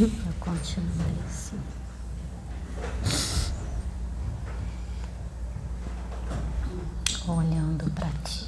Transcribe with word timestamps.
Eu 0.00 0.32
continuo 0.38 0.86
assim. 1.26 1.58
Olhando 7.26 7.90
para 7.90 8.08
ti. 8.24 8.46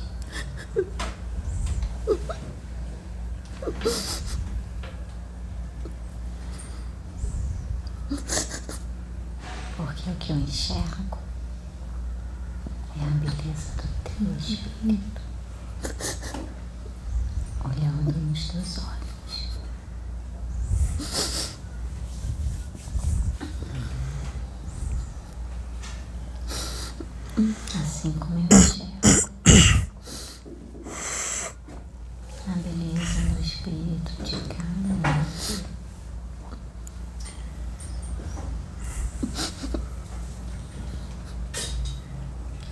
Porque 9.76 10.10
o 10.10 10.14
que 10.16 10.32
eu 10.32 10.36
enxergo 10.38 11.18
é 12.98 13.02
a 13.02 13.10
beleza 13.10 13.72
do 13.76 13.88
teu 14.04 14.36
espírito 14.38 15.20
olhando 17.64 18.12
nos 18.12 18.48
teus 18.48 18.78
olhos. 18.78 19.00
Assim 27.74 28.12
como 28.12 28.34
eu 28.34 28.44
enxergo 28.44 28.90
a 32.48 32.52
beleza 32.52 33.20
do 33.34 33.40
espírito 33.40 34.22
de 34.22 34.36
cada 34.48 34.94
um. 34.94 35.00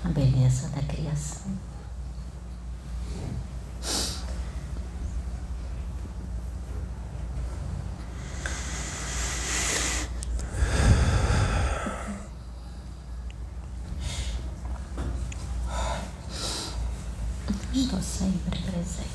A 0.04 0.08
beleza 0.10 0.68
da 0.68 0.82
criação. 0.82 1.56
Estou 17.78 18.02
sempre 18.02 18.58
presente. 18.60 19.08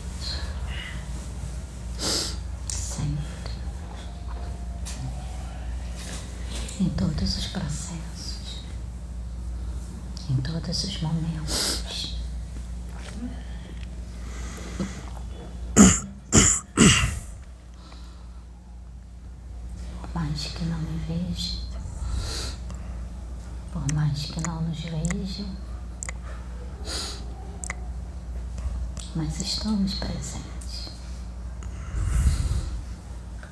Sempre. 2.70 3.52
Em 6.80 6.90
todos 6.92 7.38
os 7.38 7.48
processos. 7.48 8.64
Em 10.30 10.38
todos 10.38 10.84
os 10.86 11.02
momentos. 11.02 12.16
Por 20.00 20.16
mais 20.16 20.42
que 20.42 20.64
não 20.64 20.80
me 20.80 21.00
veja, 21.06 21.60
por 23.74 23.94
mais 23.94 24.22
que 24.26 24.40
não 24.48 24.62
nos 24.62 24.80
veja, 24.80 25.46
mas 29.16 29.40
estamos 29.40 29.94
presentes. 29.96 30.90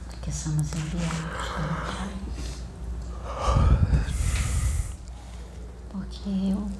Porque 0.09 0.31
somos 0.31 0.67
enviados 0.73 1.49
pelo 1.49 1.75
Pai. 1.85 2.09
Porque 5.91 6.29
eu 6.29 6.71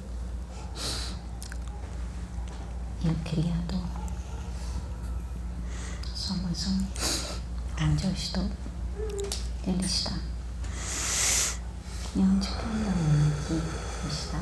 e 3.02 3.08
o 3.08 3.14
Criador 3.24 3.86
somos 6.14 6.66
um. 6.66 6.86
Onde 7.82 8.04
eu 8.04 8.12
estou, 8.12 8.50
Ele 9.66 9.86
está. 9.86 10.18
E 12.14 12.18
onde 12.18 12.48
cada 12.48 12.66
um 12.66 13.28
aqui 13.28 13.62
está, 14.08 14.40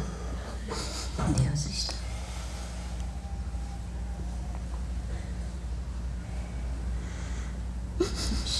Deus 1.37 1.67
está. 1.67 2.01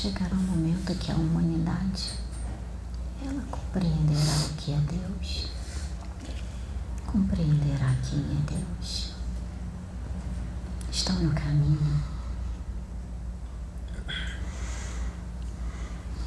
chegará 0.01 0.35
um 0.35 0.39
momento 0.39 0.90
que 1.01 1.11
a 1.11 1.15
humanidade 1.15 2.13
ela 3.25 3.43
compreenderá 3.51 4.37
o 4.47 4.55
que 4.57 4.73
é 4.73 4.77
Deus, 4.77 5.49
compreenderá 7.07 7.95
quem 8.09 8.19
é 8.21 8.53
Deus. 8.53 9.15
Estão 10.93 11.17
no 11.21 11.33
caminho, 11.35 12.03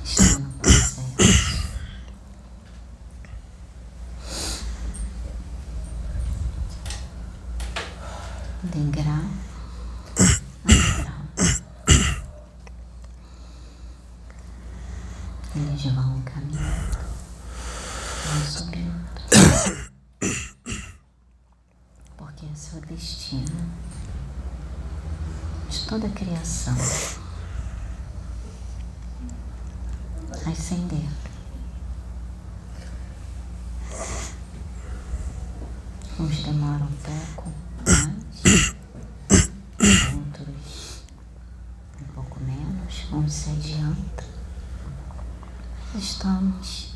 estão 0.04 0.40
no 0.40 0.50
processo. 0.54 1.64
Degrau 8.64 9.26
a 10.66 10.72
degrau. 10.74 11.24
Vão 15.84 16.22
caminhando, 16.22 16.98
vão 18.26 18.46
subindo, 18.46 19.04
porque 22.16 22.46
é 22.46 22.56
seu 22.56 22.80
destino 22.80 23.70
de 25.70 25.86
toda 25.86 26.08
a 26.08 26.12
criação. 26.12 26.74
Ascender. 30.50 31.10
Uns 36.18 36.44
demoram 36.44 36.86
um 36.86 36.98
pouco 37.36 37.52
mais, 37.86 38.74
outros 40.14 41.04
um 42.02 42.06
pouco 42.14 42.40
menos, 42.40 43.12
uns 43.12 43.34
se 43.34 43.50
adiantam 43.50 44.34
estamos 45.98 46.96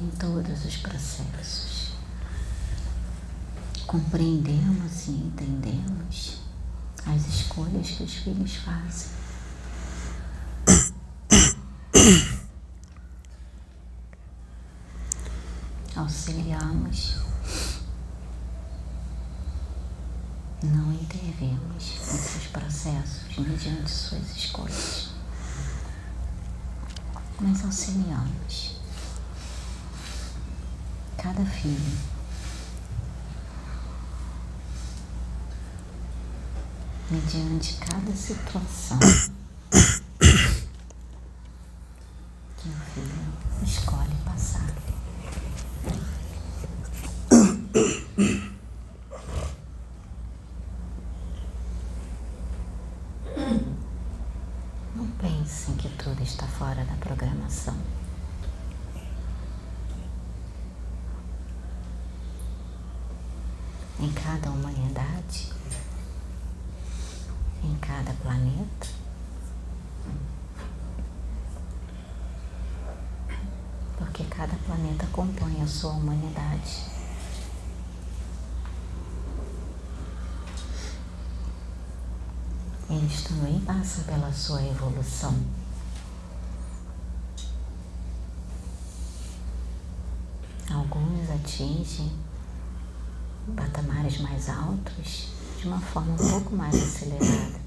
em 0.00 0.08
todos 0.10 0.64
os 0.64 0.76
processos. 0.76 1.92
Compreendemos 3.90 5.08
e 5.08 5.10
entendemos 5.10 6.38
as 7.04 7.26
escolhas 7.26 7.88
que 7.88 8.04
os 8.04 8.14
filhos 8.14 8.54
fazem. 8.58 9.10
Auxiliamos, 15.96 17.16
não 20.62 20.92
intervemos 20.92 21.98
nesses 22.12 22.46
processos 22.46 23.36
mediante 23.36 23.90
suas 23.90 24.36
escolhas 24.36 25.10
mas 27.40 27.64
auxiliamos 27.64 28.76
cada 31.16 31.44
filho. 31.44 32.09
Mediante 37.10 37.76
cada 37.78 38.12
situação 38.14 38.96
sua 75.70 75.92
humanidade. 75.92 76.84
Eles 82.88 83.22
também 83.22 83.60
passam 83.60 84.02
pela 84.04 84.32
sua 84.32 84.62
evolução. 84.62 85.34
Alguns 90.68 91.30
atingem 91.30 92.12
patamares 93.56 94.20
mais 94.20 94.48
altos 94.48 95.28
de 95.60 95.68
uma 95.68 95.80
forma 95.80 96.12
um 96.14 96.16
pouco 96.16 96.56
mais 96.56 96.74
acelerada. 96.74 97.60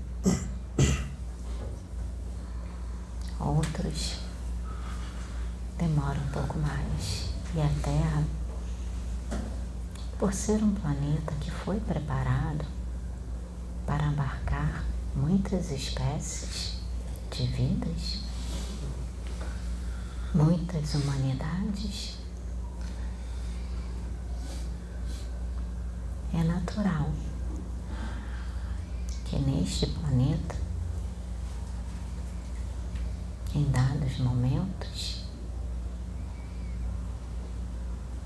Outros 3.40 4.20
demoram 5.78 6.22
um 6.22 6.32
pouco 6.32 6.60
mais. 6.60 7.33
E 7.56 7.62
a 7.62 7.70
Terra, 7.84 8.24
por 10.18 10.34
ser 10.34 10.64
um 10.64 10.74
planeta 10.74 11.34
que 11.40 11.52
foi 11.52 11.80
preparado 11.80 12.66
para 13.86 14.08
abarcar 14.08 14.84
muitas 15.16 15.70
espécies 15.70 16.80
de 17.30 17.46
vidas, 17.46 18.22
muitas 20.34 20.96
humanidades, 20.96 22.18
é 26.34 26.44
natural 26.44 27.12
que 29.26 29.38
neste 29.38 29.86
planeta, 29.86 30.56
em 33.54 33.70
dados 33.70 34.18
momentos, 34.18 35.23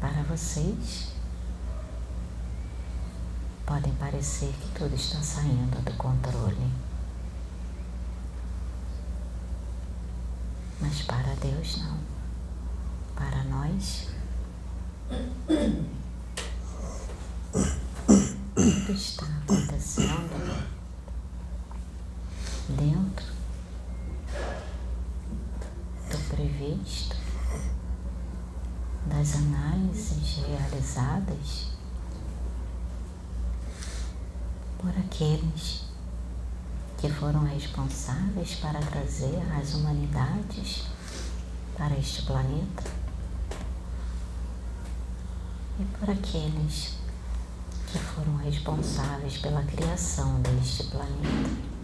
para 0.07 0.23
vocês, 0.23 1.09
podem 3.65 3.93
parecer 3.95 4.53
que 4.53 4.79
tudo 4.79 4.95
está 4.95 5.21
saindo 5.21 5.83
do 5.83 5.91
controle. 5.97 6.71
Mas 10.79 11.01
para 11.01 11.35
Deus 11.35 11.79
não. 11.79 11.97
Para 13.15 13.43
nós, 13.45 14.07
tudo 18.55 18.91
está 18.91 19.25
acontecendo 19.25 20.65
dentro 22.69 23.25
do 26.09 26.17
previsto, 26.29 27.17
das 29.07 29.35
análises 29.35 29.57
realizadas 30.67 31.67
por 34.77 34.89
aqueles 34.89 35.85
que 36.97 37.09
foram 37.09 37.43
responsáveis 37.45 38.55
para 38.55 38.79
trazer 38.79 39.41
as 39.59 39.73
humanidades 39.73 40.83
para 41.77 41.97
este 41.97 42.23
planeta 42.23 42.83
e 45.79 45.85
por 45.97 46.09
aqueles 46.09 46.97
que 47.91 47.99
foram 47.99 48.35
responsáveis 48.37 49.37
pela 49.37 49.63
criação 49.63 50.41
deste 50.41 50.83
planeta. 50.85 51.77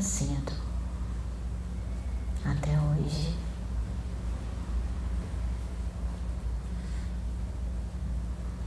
trazido 0.00 0.52
até 2.44 2.70
hoje. 2.80 3.36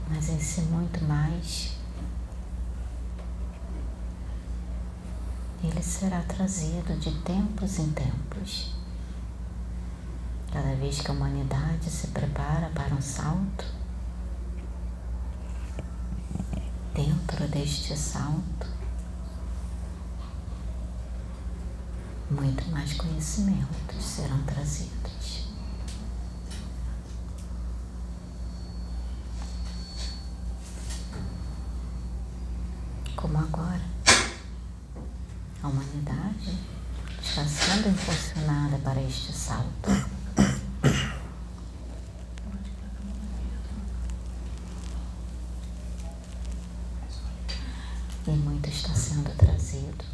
Mas 0.08 0.28
esse 0.28 0.60
muito 0.62 1.02
mais, 1.04 1.76
ele 5.62 5.82
será 5.82 6.22
trazido 6.54 6.96
de 7.00 7.10
tempos 7.22 7.80
em 7.80 7.90
tempos. 7.90 8.72
Cada 10.52 10.76
vez 10.76 11.00
que 11.00 11.10
a 11.10 11.14
humanidade 11.14 11.90
se 11.90 12.06
prepara 12.08 12.70
para 12.70 12.94
um 12.94 13.02
salto, 13.02 13.64
dentro 16.94 17.48
deste 17.48 17.96
salto, 17.96 18.68
muito 22.30 22.64
mais 22.70 22.92
conhecimentos 22.92 24.04
serão 24.04 24.40
trazidos. 24.44 25.48
Como 33.16 33.38
agora, 33.38 33.94
a 35.64 35.68
humanidade 35.68 36.58
está 37.22 37.42
sendo 37.46 37.88
impulsionada 37.88 38.76
para 38.84 39.00
este 39.00 39.32
salto. 39.32 39.90
E 48.26 48.30
muito 48.30 48.68
está 48.68 48.94
sendo 48.94 49.30
trazido. 49.36 50.04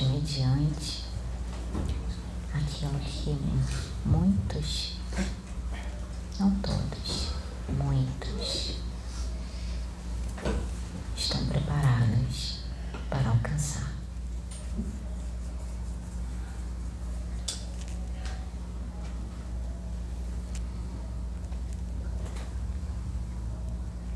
Mediante 0.00 1.04
aquilo 2.54 2.98
que 3.00 3.38
muitos, 4.04 4.98
não 6.38 6.50
todos, 6.56 7.32
muitos, 7.68 8.76
estão 11.16 11.44
preparados 11.46 12.60
para 13.10 13.28
alcançar. 13.28 13.92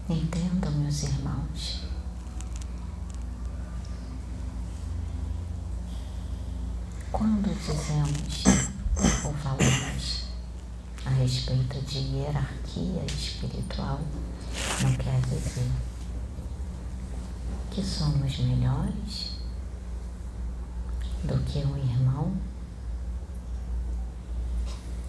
Entendam, 0.08 0.72
meus 0.72 1.02
irmãos, 1.02 1.86
Quando 7.17 7.48
dizemos 7.48 8.44
ou 9.24 9.32
falamos 9.32 10.24
a 11.06 11.08
respeito 11.08 11.81
de 11.96 12.15
hierarquia 12.15 13.06
espiritual, 13.06 14.00
não 14.82 14.94
quer 14.96 15.19
dizer 15.22 15.70
que 17.70 17.82
somos 17.82 18.38
melhores 18.38 19.32
do 21.24 21.43
que 21.44 21.60
um 21.60 21.74
irmão 21.79 22.36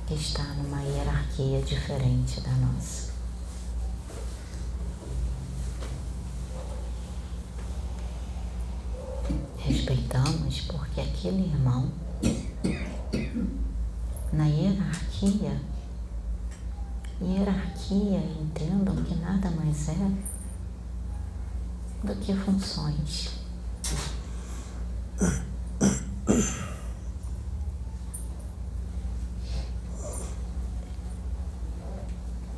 que 0.07 0.13
está 0.13 0.43
numa 0.43 0.81
hierarquia 0.81 1.61
diferente 1.61 2.39
da 2.39 2.51
nossa. 2.51 3.11
Respeitamos 9.57 10.61
porque 10.61 11.01
aquele 11.01 11.49
irmão, 11.49 11.91
na 14.31 14.45
hierarquia, 14.45 15.59
hierarquia, 17.21 18.19
entendam 18.39 18.95
que 19.03 19.15
nada 19.37 19.51
mais 19.51 19.89
é 19.89 19.93
do 22.03 22.15
que 22.15 22.33
funções. 22.33 23.37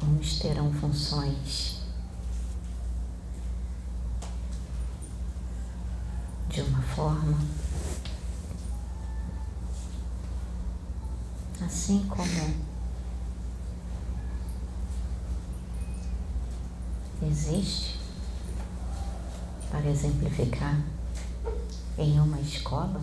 Uns 0.02 0.40
terão 0.40 0.72
funções 0.74 1.82
de 6.48 6.62
uma 6.62 6.82
forma, 6.82 7.38
assim 11.62 12.06
como 12.08 12.24
existe, 17.40 17.98
para 19.72 19.90
exemplificar, 19.90 20.78
em 21.98 22.20
uma 22.20 22.40
escola, 22.42 23.02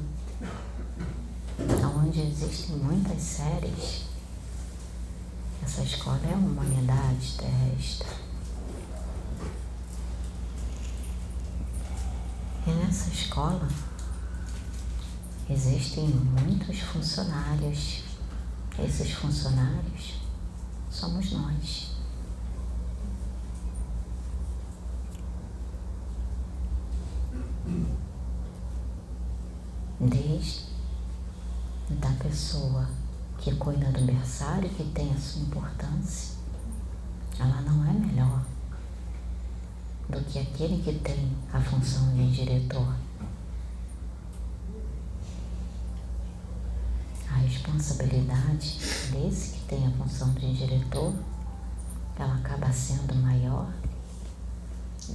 onde 1.96 2.20
existem 2.20 2.76
muitas 2.76 3.20
séries, 3.20 4.02
essa 5.62 5.82
escola 5.82 6.20
é 6.30 6.34
uma 6.34 6.62
humanidade 6.62 7.38
terrestre. 7.38 8.08
E 12.66 12.70
nessa 12.70 13.10
escola 13.10 13.68
existem 15.48 16.08
muitos 16.08 16.80
funcionários. 16.80 18.02
Esses 18.78 19.12
funcionários 19.12 20.20
somos 20.90 21.32
nós. 21.32 21.95
Que 33.46 33.54
cuida 33.54 33.92
do 33.92 34.04
berçário, 34.04 34.68
que 34.70 34.82
tem 34.86 35.08
a 35.12 35.16
sua 35.16 35.42
importância, 35.42 36.34
ela 37.38 37.60
não 37.60 37.88
é 37.88 37.92
melhor 37.92 38.42
do 40.08 40.20
que 40.24 40.40
aquele 40.40 40.82
que 40.82 40.98
tem 40.98 41.30
a 41.52 41.60
função 41.60 42.12
de 42.12 42.28
diretor. 42.32 42.92
A 47.30 47.36
responsabilidade 47.36 48.80
desse 49.12 49.52
que 49.52 49.60
tem 49.68 49.86
a 49.86 49.90
função 49.92 50.34
de 50.34 50.52
diretor, 50.52 51.14
ela 52.18 52.34
acaba 52.34 52.72
sendo 52.72 53.14
maior, 53.14 53.72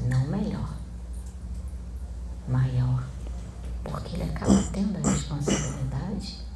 não 0.06 0.26
melhor, 0.28 0.74
maior, 2.48 3.04
porque 3.84 4.16
ele 4.16 4.24
acaba 4.24 4.64
tendo 4.72 5.06
a 5.06 5.12
responsabilidade 5.12 6.51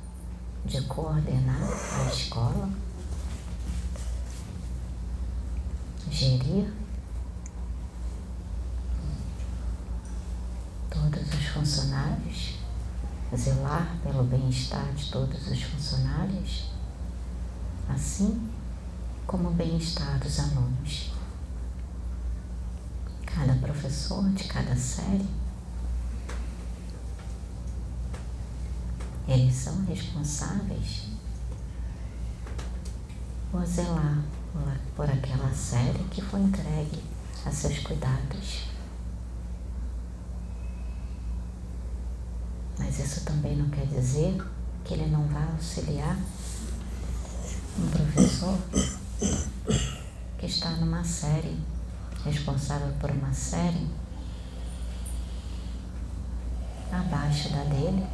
de 0.66 0.82
coordenar 0.82 1.62
a 1.62 2.10
escola, 2.12 2.70
gerir 6.10 6.74
todos 10.90 11.34
os 11.34 11.46
funcionários, 11.48 12.56
zelar 13.36 13.96
pelo 14.02 14.24
bem-estar 14.24 14.92
de 14.94 15.12
todos 15.12 15.48
os 15.48 15.62
funcionários, 15.62 16.72
assim 17.88 18.50
como 19.28 19.50
o 19.50 19.54
bem-estar 19.54 20.20
dos 20.20 20.40
alunos. 20.40 21.12
Cada 23.26 23.54
professor 23.56 24.28
de 24.32 24.46
cada 24.46 24.76
série 24.76 25.45
Eles 29.28 29.56
são 29.56 29.86
responsáveis 29.86 31.06
por 33.52 33.66
zelar 33.66 34.24
por 34.96 35.10
aquela 35.10 35.54
série 35.54 36.04
que 36.12 36.22
foi 36.22 36.40
entregue 36.42 37.04
a 37.46 37.52
seus 37.52 37.80
cuidados. 37.80 38.66
Mas 42.78 43.00
isso 43.00 43.26
também 43.26 43.56
não 43.56 43.70
quer 43.70 43.86
dizer 43.88 44.42
que 44.84 44.94
ele 44.94 45.08
não 45.08 45.28
vai 45.28 45.44
auxiliar 45.52 46.18
um 47.78 47.90
professor 47.90 48.58
que 50.38 50.46
está 50.46 50.70
numa 50.72 51.04
série, 51.04 51.60
responsável 52.24 52.94
por 53.00 53.10
uma 53.10 53.34
série 53.34 53.88
abaixo 56.92 57.50
da 57.50 57.64
dele 57.64 58.06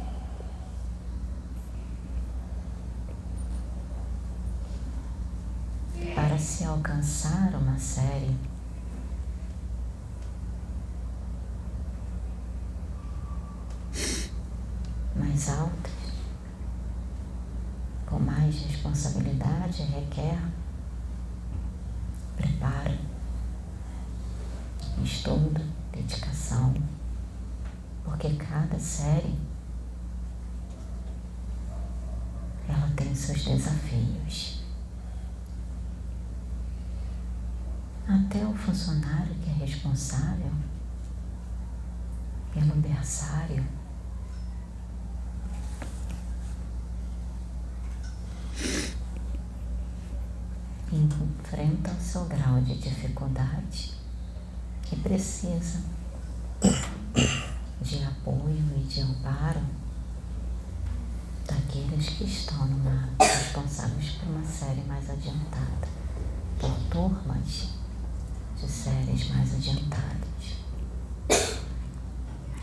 se 6.42 6.64
alcançar 6.64 7.54
uma 7.54 7.78
série 7.78 8.36
mais 15.14 15.48
alta, 15.48 15.90
com 18.06 18.18
mais 18.18 18.60
responsabilidade, 18.64 19.84
requer 19.84 20.36
preparo, 22.36 22.98
estudo, 25.04 25.60
dedicação, 25.92 26.74
porque 28.04 28.34
cada 28.34 28.78
série 28.80 29.38
ela 32.68 32.90
tem 32.96 33.14
seus 33.14 33.44
desafios. 33.44 34.61
Até 38.32 38.46
o 38.46 38.54
funcionário 38.54 39.34
que 39.34 39.50
é 39.50 39.66
responsável 39.66 40.50
pelo 42.54 42.74
berçário. 42.76 43.62
Enfrenta 50.90 51.90
o 51.90 52.00
seu 52.00 52.24
grau 52.24 52.58
de 52.62 52.78
dificuldade 52.78 53.92
e 54.90 54.96
precisa 54.96 55.82
de 57.82 58.02
apoio 58.02 58.64
e 58.78 58.82
de 58.84 59.02
amparo 59.02 59.60
daqueles 61.46 62.08
que 62.08 62.24
estão 62.24 62.66
numa, 62.66 63.10
responsáveis 63.20 64.12
por 64.12 64.28
uma 64.30 64.44
série 64.44 64.80
mais 64.84 65.10
adiantada, 65.10 65.88
por 66.58 66.74
turmas 66.90 67.81
de 68.62 68.70
séries 68.70 69.28
mais 69.30 69.54
adiantadas. 69.54 70.22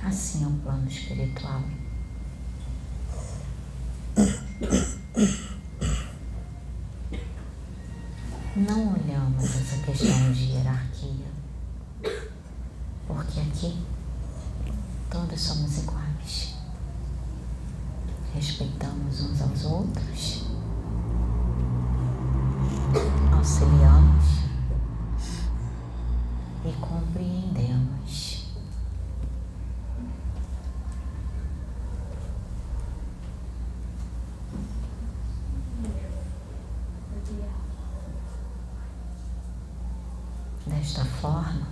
Assim 0.01 0.45
é 0.45 0.47
o 0.47 0.51
plano 0.51 0.87
espiritual. 0.87 1.61
Não 8.55 8.93
olhamos 8.93 9.43
essa 9.43 9.83
questão 9.83 10.31
de 10.31 10.45
hierarquia, 10.45 11.27
porque 13.05 13.41
aqui 13.41 13.77
todos 15.09 15.41
somos 15.41 15.79
iguais. 15.79 16.55
Respeitamos 18.33 19.21
uns 19.21 19.41
aos 19.41 19.65
outros, 19.65 20.45
auxiliamos 23.33 24.48
e 26.69 26.73
compreendemos. 26.73 28.47
Desta 40.67 41.03
forma, 41.03 41.67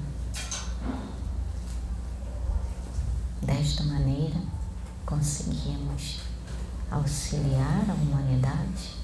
desta 3.43 3.83
maneira, 3.83 4.39
conseguimos 5.05 6.21
auxiliar 6.89 7.85
a 7.89 7.93
humanidade, 7.93 8.95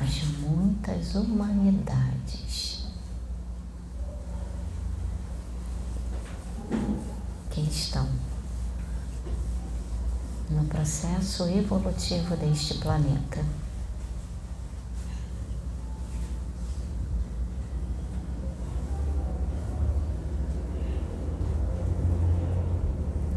as 0.00 0.22
muitas 0.40 1.14
humanidades 1.14 2.30
estão 7.70 8.08
no 10.50 10.64
evolutivo 11.48 12.36
deste 12.36 12.74
planeta. 12.74 13.44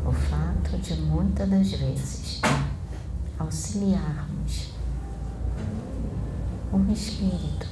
O 0.05 0.12
fato 0.12 0.77
de 0.77 0.95
muitas 0.95 1.50
das 1.50 1.72
vezes 1.72 2.41
auxiliarmos 3.39 4.74
um 6.74 6.91
espírito 6.91 7.67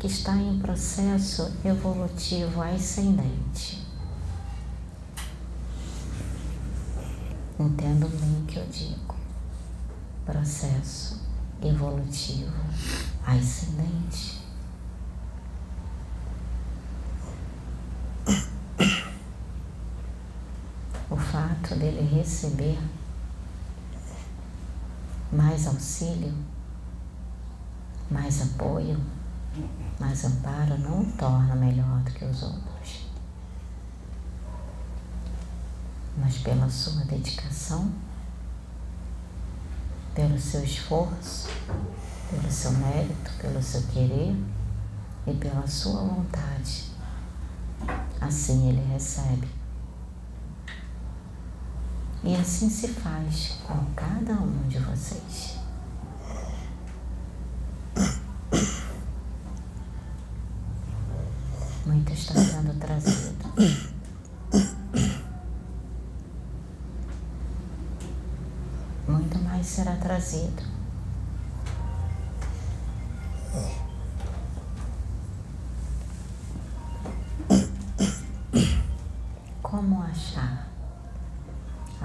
que 0.00 0.06
está 0.06 0.36
em 0.36 0.58
processo 0.58 1.52
evolutivo 1.64 2.62
ascendente 2.62 3.85
Entendo 7.58 8.06
bem 8.20 8.42
o 8.42 8.46
que 8.46 8.58
eu 8.58 8.66
digo. 8.66 9.14
Processo 10.26 11.22
evolutivo 11.62 12.52
ascendente. 13.26 14.44
O 21.08 21.16
fato 21.16 21.74
dele 21.76 22.02
receber 22.14 22.78
mais 25.32 25.66
auxílio, 25.66 26.34
mais 28.10 28.42
apoio, 28.42 29.00
mais 29.98 30.24
amparo 30.26 30.76
não 30.78 31.00
o 31.00 31.12
torna 31.12 31.56
melhor 31.56 32.00
do 32.00 32.10
que 32.10 32.24
os 32.24 32.42
outros. 32.42 32.75
Mas 36.16 36.38
pela 36.38 36.68
sua 36.68 37.04
dedicação, 37.04 37.92
pelo 40.14 40.38
seu 40.38 40.64
esforço, 40.64 41.48
pelo 42.30 42.50
seu 42.50 42.72
mérito, 42.72 43.30
pelo 43.38 43.62
seu 43.62 43.82
querer 43.82 44.34
e 45.26 45.34
pela 45.34 45.66
sua 45.66 46.02
vontade. 46.02 46.84
Assim 48.20 48.68
ele 48.70 48.80
recebe. 48.92 49.48
E 52.24 52.34
assim 52.34 52.68
se 52.68 52.88
faz 52.88 53.58
com 53.66 53.84
cada 53.94 54.32
um 54.32 54.66
de 54.68 54.78
vocês. 54.78 55.56
Muito 61.84 62.12
está 62.12 62.34
sendo 62.34 62.74
trazido. 62.80 63.95
Será 69.86 69.96
trazido. 69.98 70.76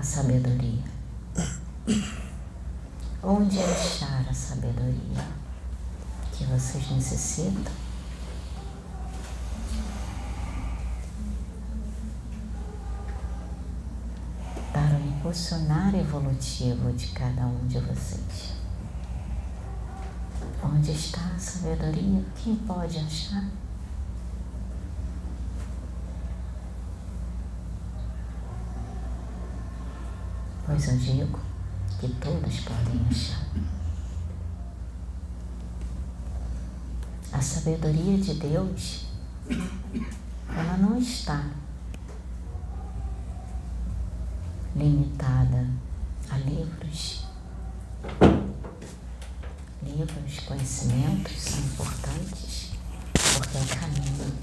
sabedoria? 0.03 0.83
Onde 3.23 3.59
achar 3.59 4.25
a 4.29 4.33
sabedoria 4.33 5.25
que 6.33 6.43
vocês 6.43 6.87
necessitam? 6.91 7.73
Para 15.31 15.37
o 15.37 15.39
impulsionar 15.39 15.95
evolutivo 15.95 16.91
de 16.91 17.07
cada 17.07 17.45
um 17.45 17.65
de 17.65 17.79
vocês. 17.79 18.53
Onde 20.61 20.91
está 20.91 21.21
a 21.21 21.39
sabedoria? 21.39 22.21
Quem 22.35 22.55
pode 22.57 22.97
achar? 22.97 23.45
Pois 30.65 30.87
eu 30.89 30.97
digo 30.97 31.39
que 32.01 32.09
todos 32.15 32.59
podem 32.59 33.01
achar. 33.09 33.47
A 37.31 37.41
sabedoria 37.41 38.17
de 38.17 38.33
Deus, 38.33 39.05
ela 40.49 40.75
não 40.75 40.97
está 40.97 41.45
limitada 44.75 45.67
a 46.29 46.37
livros. 46.37 47.25
Livros, 49.83 50.39
conhecimentos 50.45 51.41
são 51.41 51.59
importantes 51.59 52.71
porque 53.33 53.57
é 53.57 53.61
o 53.61 53.67
caminho. 53.67 54.33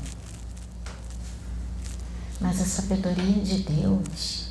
Mas 2.40 2.60
a 2.60 2.64
sabedoria 2.64 3.42
de 3.42 3.62
Deus 3.62 4.48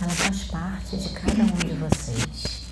ela 0.00 0.10
faz 0.10 0.44
parte 0.44 0.96
de 0.96 1.08
cada 1.10 1.42
um 1.42 1.56
de 1.56 1.72
vocês. 1.74 2.66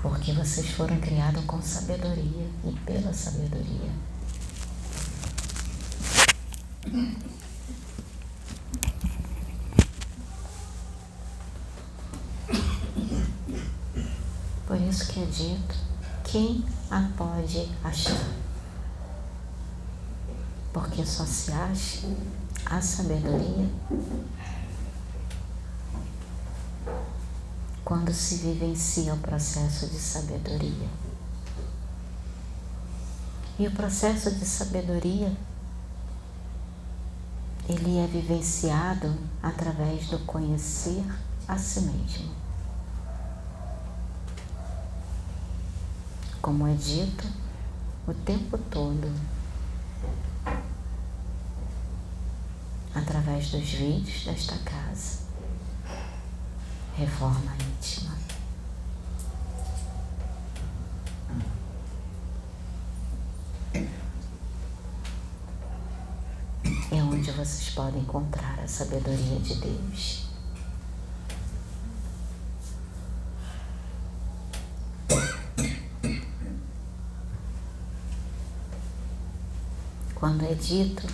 Porque 0.00 0.32
vocês 0.32 0.68
foram 0.70 0.98
criados 1.00 1.44
com 1.44 1.60
sabedoria 1.60 2.48
e 2.64 2.72
pela 2.84 3.12
sabedoria. 3.12 3.90
Por 6.94 7.00
isso 14.80 15.08
que 15.08 15.20
é 15.20 15.26
dito, 15.26 15.74
quem 16.22 16.64
a 16.88 17.10
pode 17.16 17.68
achar? 17.82 18.28
Porque 20.72 21.04
só 21.04 21.24
se 21.24 21.50
acha 21.50 22.06
a 22.64 22.80
sabedoria 22.80 23.68
quando 27.84 28.14
se 28.14 28.36
vivencia 28.36 29.14
o 29.14 29.18
processo 29.18 29.88
de 29.88 29.98
sabedoria. 29.98 30.88
E 33.58 33.66
o 33.66 33.72
processo 33.72 34.30
de 34.30 34.44
sabedoria 34.44 35.36
ele 37.68 37.98
é 37.98 38.06
vivenciado 38.06 39.16
através 39.42 40.08
do 40.08 40.18
conhecer 40.20 41.04
a 41.48 41.56
si 41.56 41.80
mesmo. 41.80 42.30
Como 46.40 46.66
é 46.66 46.74
dito 46.74 47.24
o 48.06 48.12
tempo 48.12 48.58
todo 48.58 49.10
através 52.94 53.50
dos 53.50 53.68
vídeos 53.68 54.24
desta 54.24 54.56
casa. 54.58 55.24
Reforma 56.96 57.52
íntima. 57.56 58.14
É 66.90 67.02
onde 67.02 67.30
vocês 67.32 67.63
podem 67.74 68.02
encontrar 68.02 68.60
a 68.60 68.68
sabedoria 68.68 69.40
de 69.40 69.54
Deus. 69.56 70.24
Quando 80.14 80.44
é 80.44 80.54
dito 80.54 81.06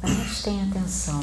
prestem 0.00 0.62
atenção 0.62 1.22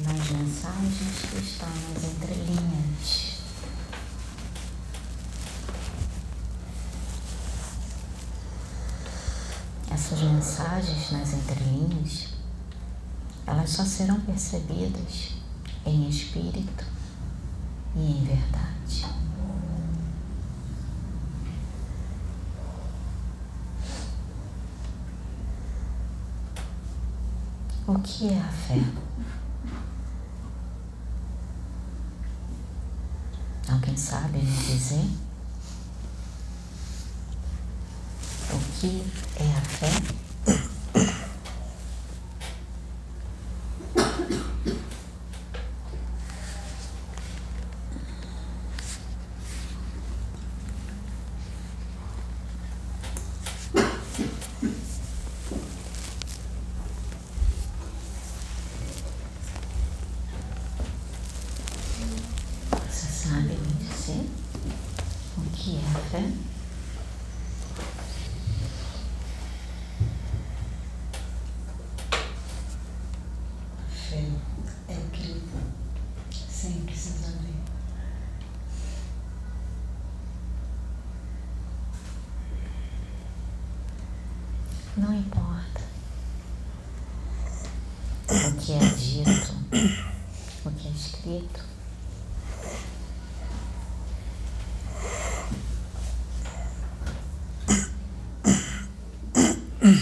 nas 0.00 0.30
mensagens 0.30 1.20
que 1.30 1.38
estão 1.38 1.68
nas 1.68 2.04
entrelinhas. 2.04 3.38
Essas 10.58 10.88
mensagens 10.88 11.12
nas 11.12 11.32
entrelinhas, 11.34 12.28
elas 13.46 13.70
só 13.70 13.84
serão 13.84 14.20
percebidas 14.22 15.36
em 15.86 16.08
espírito 16.08 16.84
e 17.94 18.00
em 18.00 18.24
verdade. 18.24 19.06
O 27.86 27.98
que 28.00 28.28
é 28.28 28.40
a 28.40 28.48
fé? 28.48 28.82
Alguém 33.70 33.96
sabe 33.96 34.38
me 34.38 34.56
dizer? 34.56 35.08
O 38.50 38.80
que 38.80 39.04
é 39.36 39.56
a 39.56 39.60
fé? 39.60 40.17
Não 84.98 85.14
importa 85.14 85.80
o 88.28 88.56
que 88.56 88.72
é 88.72 88.78
dito, 88.78 89.54
o 90.64 90.70
que 90.72 90.88
é 90.88 90.90
escrito. 90.90 91.64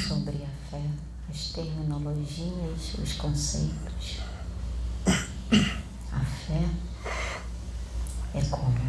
Sobre 0.09 0.45
a 0.45 0.71
fé, 0.71 0.83
as 1.29 1.51
terminologias, 1.51 2.95
os 2.99 3.13
conceitos. 3.13 4.21
A 6.11 6.25
fé 6.25 6.71
é 8.35 8.43
como 8.51 8.81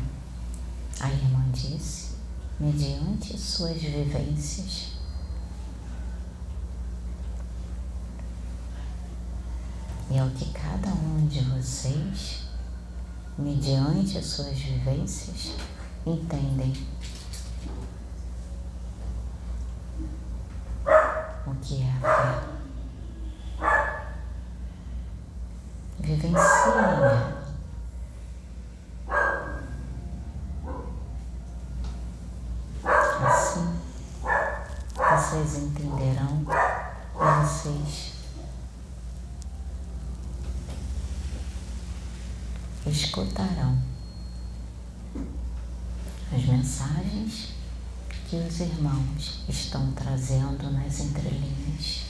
a 1.02 1.12
irmã 1.12 1.46
disse, 1.52 2.16
mediante 2.62 3.38
suas 3.38 3.76
vivências 3.76 4.97
é 10.18 10.24
o 10.24 10.32
que 10.32 10.52
cada 10.52 10.90
um 10.90 11.28
de 11.28 11.42
vocês, 11.42 12.48
mediante 13.38 14.18
as 14.18 14.26
suas 14.26 14.58
vivências, 14.58 15.54
entendem 16.06 16.74
o 21.46 21.56
que 21.62 21.84
é 21.84 21.92
a 21.92 22.00
fé. 22.02 22.48
Vivenciem 26.00 26.38
Assim, 33.24 33.80
vocês 34.96 35.58
entenderão 35.58 36.44
e 36.44 37.46
vocês 37.46 38.18
escutarão 42.90 43.78
as 46.34 46.46
mensagens 46.46 47.54
os 48.58 48.62
irmãos 48.62 49.44
estão 49.48 49.92
trazendo 49.92 50.72
nas 50.72 51.00
entrelinhas. 51.00 52.06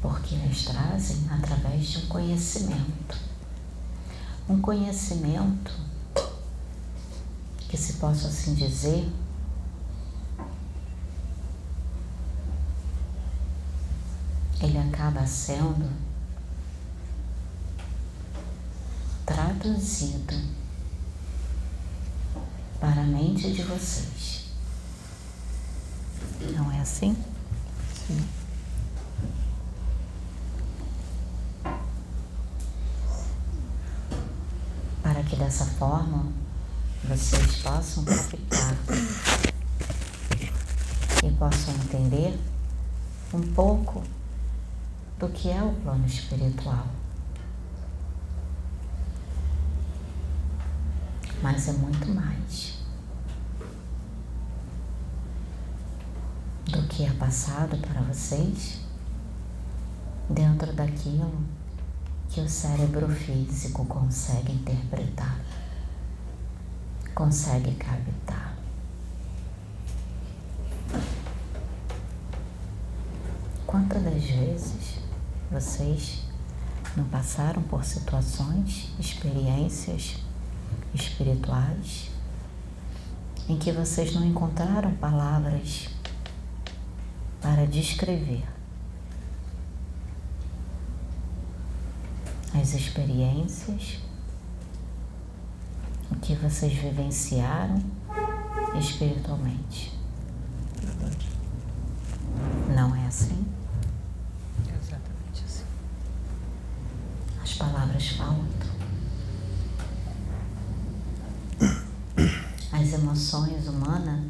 Porque 0.00 0.34
eles 0.34 0.64
trazem 0.64 1.28
através 1.30 1.88
de 1.88 1.98
um 1.98 2.06
conhecimento. 2.06 3.18
Um 4.48 4.62
conhecimento 4.62 5.72
que, 7.68 7.76
se 7.76 7.94
posso 7.94 8.26
assim 8.26 8.54
dizer, 8.54 9.06
ele 14.62 14.78
acaba 14.78 15.26
sendo 15.26 15.86
traduzido 19.26 20.67
para 22.80 23.00
a 23.00 23.04
mente 23.04 23.52
de 23.52 23.62
vocês. 23.62 24.46
Não 26.56 26.70
é 26.72 26.80
assim? 26.80 27.16
Sim. 28.06 28.24
Para 35.02 35.22
que 35.24 35.36
dessa 35.36 35.64
forma 35.64 36.26
vocês 37.04 37.56
possam 37.56 38.04
captar 38.04 38.76
e 41.24 41.30
possam 41.32 41.74
entender 41.74 42.38
um 43.32 43.40
pouco 43.52 44.02
do 45.18 45.28
que 45.28 45.50
é 45.50 45.62
o 45.62 45.72
plano 45.72 46.06
espiritual. 46.06 46.86
Mas 51.42 51.68
é 51.68 51.72
muito 51.72 52.08
mais 52.08 52.78
do 56.66 56.82
que 56.88 57.04
é 57.04 57.10
passado 57.12 57.76
para 57.78 58.00
vocês 58.02 58.80
dentro 60.28 60.72
daquilo 60.72 61.32
que 62.28 62.40
o 62.40 62.48
cérebro 62.48 63.08
físico 63.08 63.86
consegue 63.86 64.52
interpretar 64.52 65.38
consegue 67.18 67.74
captar. 67.74 68.56
Quantas 73.66 74.04
das 74.04 74.22
vezes 74.22 75.00
vocês 75.50 76.22
não 76.96 77.04
passaram 77.06 77.60
por 77.62 77.84
situações, 77.84 78.94
experiências 79.00 80.18
espirituais 81.02 82.10
em 83.48 83.56
que 83.56 83.72
vocês 83.72 84.14
não 84.14 84.24
encontraram 84.24 84.94
palavras 84.96 85.88
para 87.40 87.66
descrever 87.66 88.44
as 92.54 92.74
experiências 92.74 94.00
o 96.10 96.16
que 96.16 96.34
vocês 96.34 96.72
vivenciaram 96.72 97.82
espiritualmente. 98.78 99.96
Não 102.74 102.94
é 102.94 103.06
assim? 103.06 103.46
É 104.66 104.74
exatamente 104.74 105.44
assim. 105.44 105.64
As 107.42 107.52
palavras 107.54 108.08
faltam. 108.08 108.57
As 112.88 112.94
emoções 112.94 113.68
humanas 113.68 114.24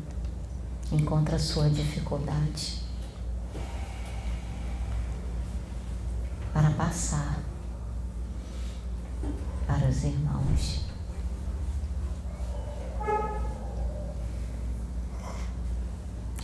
encontram 0.90 1.38
sua 1.38 1.70
dificuldade 1.70 2.82
para 6.52 6.68
passar 6.72 7.38
para 9.64 9.88
os 9.88 10.02
irmãos. 10.02 10.80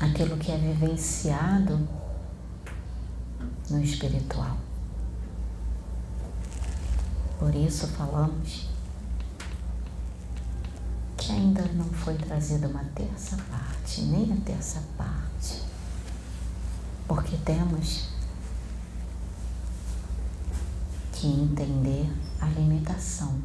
aquilo 0.00 0.36
que 0.36 0.52
é 0.52 0.56
vivenciado 0.56 1.88
no 3.68 3.82
espiritual. 3.82 4.56
Por 7.40 7.52
isso 7.56 7.88
falamos 7.88 8.73
que 11.24 11.32
ainda 11.32 11.62
não 11.72 11.86
foi 11.86 12.14
trazida 12.18 12.68
uma 12.68 12.84
terça 12.94 13.34
parte, 13.50 14.02
nem 14.02 14.30
a 14.30 14.36
terça 14.44 14.82
parte, 14.94 15.62
porque 17.08 17.38
temos 17.38 18.10
que 21.12 21.26
entender 21.26 22.12
a 22.38 22.46
limitação 22.48 23.40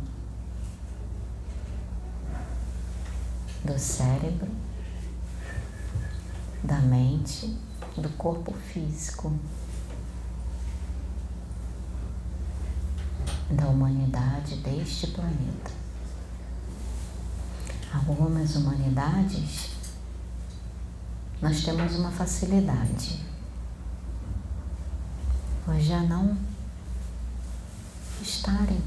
do 3.63 3.79
cérebro 3.79 4.51
da 6.61 6.81
mente, 6.81 7.57
do 7.95 8.09
corpo 8.17 8.53
físico, 8.73 9.31
da 13.49 13.67
humanidade 13.67 14.57
deste 14.57 15.07
planeta. 15.07 15.78
Algumas 17.93 18.55
humanidades 18.55 19.69
nós 21.41 21.63
temos 21.63 21.95
uma 21.95 22.11
facilidade, 22.11 23.25
pois 25.65 25.85
já 25.85 26.01
não 26.01 26.37
estarem 28.21 28.81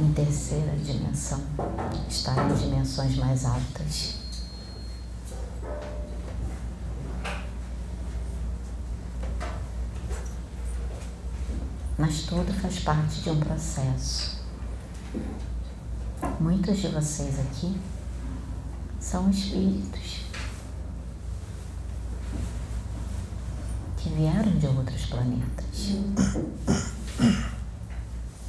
em 0.00 0.12
terceira 0.12 0.76
dimensão, 0.76 1.42
estarem 2.08 2.50
em 2.50 2.54
dimensões 2.54 3.16
mais 3.16 3.44
altas. 3.44 4.22
mas 12.02 12.22
tudo 12.22 12.52
faz 12.54 12.80
parte 12.80 13.20
de 13.20 13.30
um 13.30 13.38
processo. 13.38 14.42
Muitos 16.42 16.78
de 16.78 16.88
vocês 16.88 17.38
aqui 17.38 17.80
são 18.98 19.30
espíritos 19.30 20.22
que 23.96 24.08
vieram 24.08 24.50
de 24.58 24.66
outros 24.66 25.06
planetas 25.06 26.02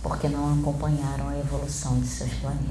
porque 0.02 0.28
não 0.28 0.60
acompanharam 0.60 1.30
a 1.30 1.38
evolução 1.38 2.00
de 2.00 2.08
seus 2.08 2.34
planetas. 2.34 2.66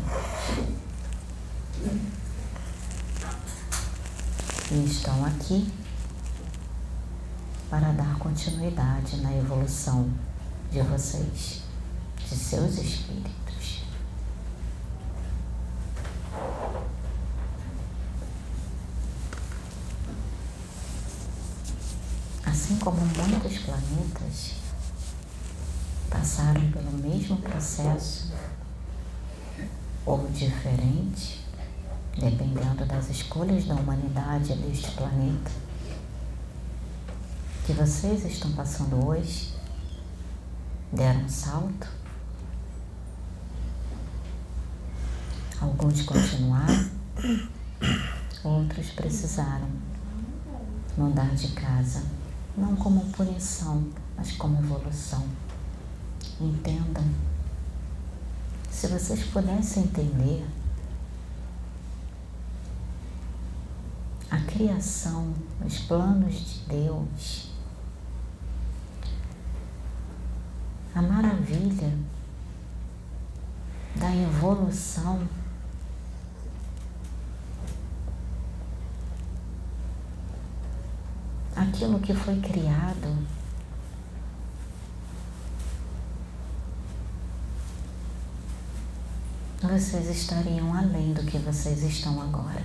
E 4.73 4.85
estão 4.85 5.25
aqui 5.25 5.73
para 7.71 7.93
dar 7.93 8.19
continuidade 8.19 9.19
na 9.19 9.33
evolução 9.37 10.11
de 10.73 10.83
vocês, 10.83 11.63
de 12.29 12.37
seus 12.37 12.77
espíritos. 12.77 13.42
Assim 22.73 22.79
como 22.79 23.01
muitos 23.01 23.59
planetas 23.59 24.53
passaram 26.11 26.71
pelo 26.71 26.93
mesmo 26.93 27.37
processo 27.39 28.33
ou 30.07 30.27
diferente, 30.29 31.45
dependendo 32.19 32.87
das 32.87 33.11
escolhas 33.11 33.67
da 33.67 33.75
humanidade 33.75 34.55
neste 34.57 34.91
planeta, 34.93 35.51
que 37.67 37.73
vocês 37.73 38.25
estão 38.25 38.53
passando 38.53 39.07
hoje, 39.07 39.55
deram 40.93 41.21
um 41.21 41.29
salto, 41.29 41.89
alguns 45.61 46.03
continuaram, 46.03 46.91
outros 48.43 48.91
precisaram 48.91 49.69
mudar 50.97 51.35
de 51.35 51.49
casa, 51.49 52.03
não 52.57 52.77
como 52.77 53.11
punição, 53.13 53.87
mas 54.17 54.33
como 54.33 54.59
evolução. 54.59 55.25
Entendam. 56.41 57.05
Se 58.71 58.89
vocês 58.89 59.25
pudessem 59.25 59.85
entender 59.85 60.45
a 64.31 64.39
criação, 64.41 65.33
os 65.65 65.79
planos 65.81 66.35
de 66.35 66.61
Deus, 66.69 67.53
a 70.95 71.03
maravilha 71.03 71.93
da 73.97 74.15
evolução 74.15 75.27
aquilo 81.63 81.99
que 82.01 82.15
foi 82.15 82.39
criado. 82.41 83.17
Vocês 89.61 90.09
estariam 90.11 90.75
além 90.75 91.13
do 91.13 91.23
que 91.25 91.39
vocês 91.39 91.83
estão 91.85 92.21
agora. 92.21 92.65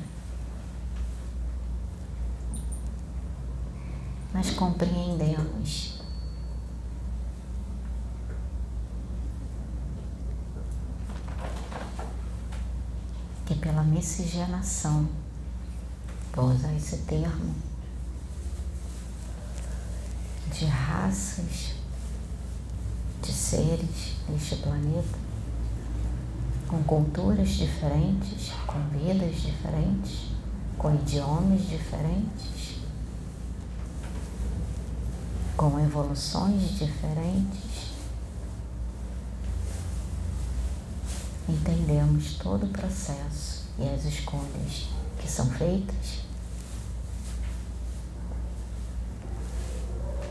Mas 4.34 4.50
compreendemos 4.52 6.02
que 13.46 13.56
pela 13.56 13.84
miscigenação, 13.84 15.08
vou 16.34 16.52
usar 16.52 16.74
esse 16.76 16.98
termo, 16.98 17.56
de 20.60 20.66
raças, 20.66 21.74
de 23.22 23.32
seres 23.32 24.16
neste 24.28 24.56
planeta, 24.56 25.20
com 26.68 26.84
culturas 26.84 27.50
diferentes, 27.50 28.52
com 28.66 28.80
vidas 28.90 29.36
diferentes, 29.42 30.32
com 30.78 30.96
idiomas 30.96 31.62
diferentes, 31.68 32.80
com 35.56 35.80
evoluções 35.80 36.72
diferentes. 36.72 37.92
Entendemos 41.48 42.34
todo 42.40 42.66
o 42.66 42.70
processo 42.70 43.68
e 43.78 43.88
as 43.88 44.06
escolhas 44.06 44.90
que 45.20 45.30
são 45.30 45.46
feitas 45.52 46.27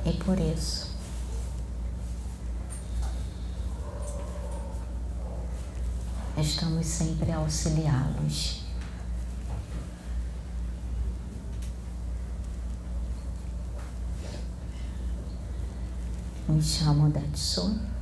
E 0.07 0.13
por 0.13 0.39
isso, 0.39 0.87
estamos 6.39 6.87
sempre 6.87 7.33
a 7.33 7.39
auxiliá-los. 7.39 8.65
Me 16.49 16.63
chamo 16.63 17.11
Detsu. 17.11 17.96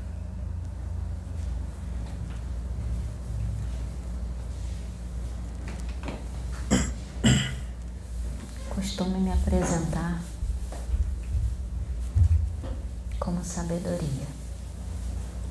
Como 13.34 13.44
sabedoria. 13.44 14.26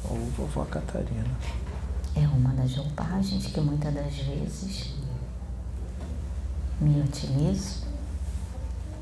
Ou 0.10 0.18
vovó 0.38 0.64
Catarina. 0.66 1.38
É 2.16 2.26
uma 2.28 2.54
das 2.54 2.78
roupagens 2.78 3.48
que 3.48 3.60
muitas 3.60 3.92
das 3.94 4.16
vezes 4.16 4.94
me 6.80 7.02
utilizo 7.02 7.84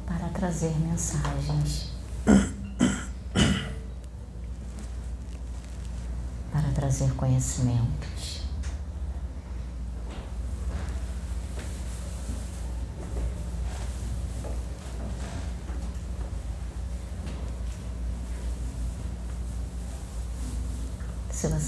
para 0.07 0.27
trazer 0.29 0.73
mensagens, 0.79 1.91
para 6.51 6.71
trazer 6.73 7.13
conhecimentos. 7.13 8.20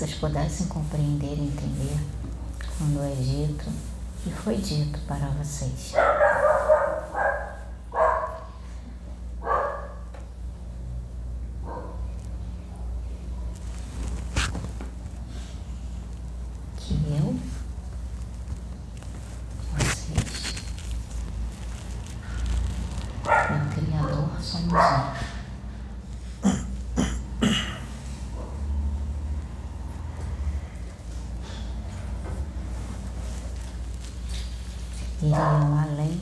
Vocês 0.03 0.15
pudessem 0.15 0.67
compreender 0.67 1.33
e 1.37 1.47
entender 1.47 1.97
quando 2.77 3.01
é 3.03 3.15
dito 3.15 3.71
e 4.27 4.31
foi 4.31 4.57
dito 4.57 4.99
para 5.07 5.27
vocês. 5.29 5.93
Que 16.75 16.93
eu, 16.93 17.35
vocês, 19.71 20.53
e 23.25 23.55
o 23.55 23.85
Criador 23.85 24.41
somos 24.41 24.73
nós. 24.73 25.23
iriam 35.23 35.79
além 35.79 36.21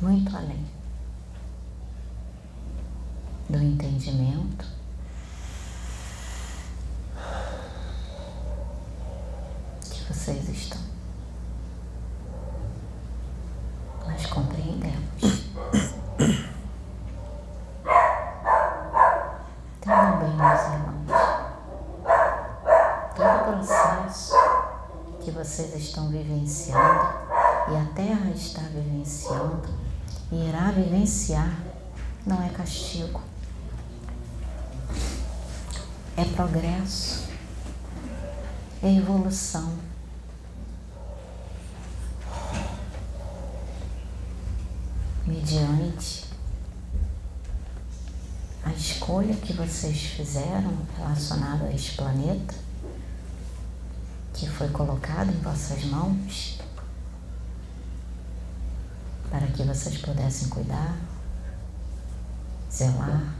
muito 0.00 0.36
além 0.36 0.64
do 3.48 3.58
entendimento 3.98 4.64
que 9.90 10.04
vocês 10.04 10.48
estão. 10.48 10.80
Mas 14.06 14.26
compreendemos. 14.26 15.42
Tenham 19.80 20.18
bem, 20.18 20.36
meus 20.36 20.60
irmãos 20.62 20.98
todo 23.16 23.24
o 23.24 23.52
processo 23.52 24.34
que 25.20 25.32
vocês 25.32 25.74
estão 25.74 26.08
vivenciando 26.08 27.08
e 27.68 27.76
a 27.76 27.84
Terra 27.96 28.30
está 28.30 28.60
vivenciando 28.60 29.68
e 30.30 30.48
irá 30.48 30.70
vivenciar 30.70 31.52
não 32.24 32.44
é 32.44 32.48
castigo, 32.50 33.20
é 36.18 36.24
progresso, 36.24 37.28
é 38.82 38.92
evolução. 38.92 39.78
Mediante 45.24 46.24
a 48.64 48.72
escolha 48.72 49.32
que 49.36 49.52
vocês 49.52 49.96
fizeram 49.96 50.76
relacionada 50.96 51.66
a 51.66 51.72
este 51.72 51.94
planeta, 51.96 52.54
que 54.34 54.48
foi 54.48 54.68
colocado 54.70 55.30
em 55.30 55.40
vossas 55.40 55.84
mãos 55.84 56.58
para 59.30 59.46
que 59.46 59.62
vocês 59.62 59.98
pudessem 59.98 60.48
cuidar, 60.48 60.96
zelar, 62.72 63.34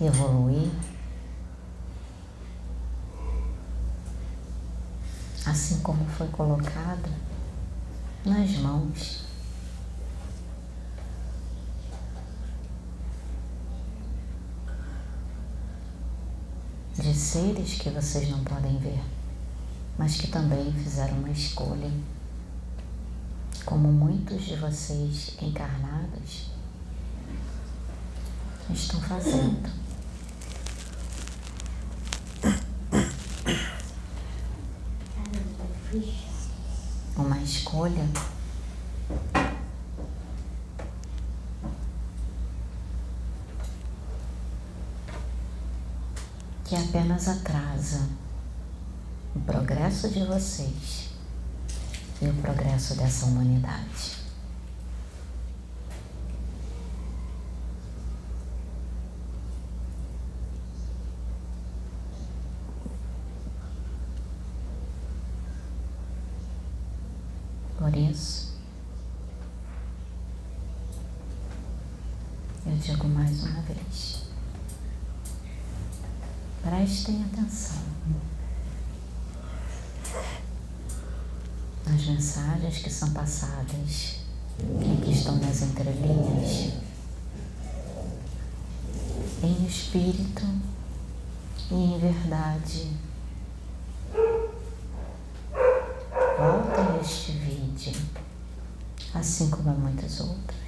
evoluir. 0.00 0.70
assim 5.46 5.80
como 5.80 6.04
foi 6.04 6.28
colocada 6.28 7.08
nas 8.24 8.50
mãos 8.58 9.24
de 16.94 17.14
seres 17.14 17.74
que 17.78 17.88
vocês 17.90 18.28
não 18.28 18.44
podem 18.44 18.76
ver, 18.78 19.02
mas 19.98 20.16
que 20.16 20.26
também 20.28 20.70
fizeram 20.72 21.18
uma 21.18 21.30
escolha, 21.30 21.90
como 23.64 23.88
muitos 23.88 24.44
de 24.44 24.56
vocês 24.56 25.36
encarnados 25.40 26.50
estão 28.70 29.00
fazendo. 29.00 29.89
Escolha 37.80 38.06
que 46.66 46.76
apenas 46.76 47.26
atrasa 47.26 48.06
o 49.34 49.40
progresso 49.40 50.10
de 50.10 50.22
vocês 50.26 51.08
e 52.20 52.26
o 52.26 52.34
progresso 52.34 52.96
dessa 52.96 53.24
humanidade. 53.24 54.20
Por 67.80 67.96
isso, 67.96 68.52
eu 72.66 72.76
digo 72.76 73.08
mais 73.08 73.42
uma 73.42 73.62
vez. 73.62 74.26
Prestem 76.62 77.24
atenção 77.24 77.82
nas 81.86 82.02
mensagens 82.20 82.78
que 82.82 82.90
são 82.90 83.10
passadas 83.14 84.16
e 84.58 85.00
que 85.02 85.10
estão 85.10 85.36
nas 85.36 85.62
entrelinhas, 85.62 86.74
em 89.42 89.66
espírito 89.66 90.44
e 91.70 91.74
em 91.74 91.98
verdade. 91.98 92.92
Volta 96.36 97.00
este 97.00 97.32
vídeo, 97.32 97.98
assim 99.14 99.48
como 99.48 99.70
a 99.70 99.72
muitos 99.72 100.20
outros. 100.20 100.60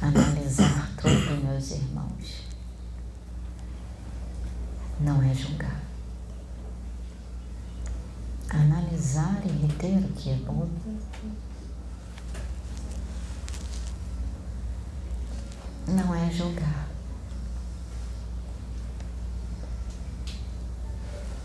analisar 0.00 0.88
tudo, 0.96 1.44
meus 1.44 1.70
irmãos, 1.72 2.48
não 5.00 5.22
é 5.22 5.34
julgar. 5.34 5.80
Analisar 8.50 9.42
e 9.44 9.66
reter 9.66 9.98
o 9.98 10.12
que 10.14 10.30
é 10.30 10.36
bom 10.36 10.68
não 15.86 16.14
é 16.14 16.30
julgar, 16.30 16.88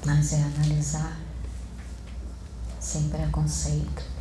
mas 0.05 0.33
analisar 0.93 1.17
sem 2.79 3.09
preconceito 3.09 4.13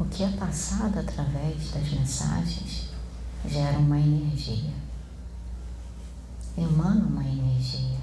O 0.00 0.04
que 0.06 0.24
é 0.24 0.28
passado 0.30 0.98
através 0.98 1.72
das 1.72 1.90
mensagens 1.90 2.88
gera 3.46 3.78
uma 3.78 3.98
energia, 3.98 4.72
emana 6.56 7.04
uma 7.06 7.22
energia. 7.22 7.98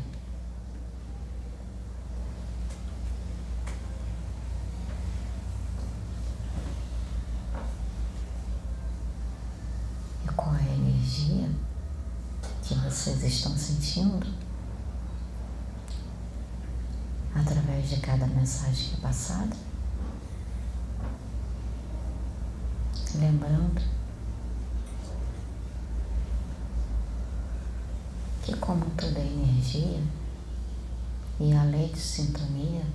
E 10.23 10.27
qual 10.35 10.53
é 10.55 10.59
a 10.59 10.75
energia 10.75 11.49
que 12.61 12.75
vocês 12.75 13.23
estão 13.23 13.57
sentindo 13.57 14.27
através 17.33 17.89
de 17.89 17.97
cada 17.97 18.27
mensagem 18.27 18.89
que 18.89 18.95
é 18.97 18.99
passada? 19.01 19.55
Lembrando 23.27 23.81
que, 28.43 28.55
como 28.55 28.85
toda 28.91 29.19
energia 29.19 30.01
e 31.37 31.53
a 31.53 31.63
lei 31.63 31.89
de 31.89 31.99
sintonia, 31.99 32.85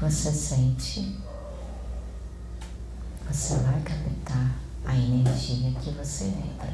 você 0.00 0.30
sente, 0.30 1.18
você 3.28 3.56
vai 3.56 3.82
captar 3.82 4.56
a 4.84 4.96
energia 4.96 5.72
que 5.80 5.90
você 5.90 6.26
vibra. 6.26 6.72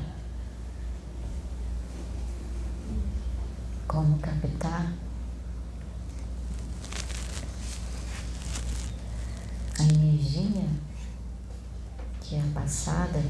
Como 3.89 4.19
captar? 4.19 5.10
Energia 10.31 10.69
que 12.21 12.37
é 12.37 12.43
passada 12.55 13.21